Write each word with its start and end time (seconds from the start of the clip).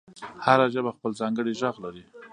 هره 0.45 0.65
ژبه 0.73 0.91
خپل 0.97 1.11
ځانګړی 1.21 1.53
غږ 1.61 1.75
لري. 1.83 2.03